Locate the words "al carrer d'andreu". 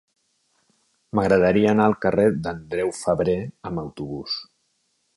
1.91-2.91